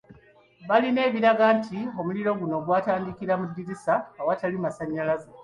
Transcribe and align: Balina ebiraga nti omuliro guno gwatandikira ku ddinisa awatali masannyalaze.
Balina 0.69 0.99
ebiraga 1.09 1.45
nti 1.57 1.79
omuliro 1.99 2.31
guno 2.39 2.57
gwatandikira 2.65 3.33
ku 3.39 3.45
ddinisa 3.49 3.93
awatali 4.19 4.57
masannyalaze. 4.63 5.29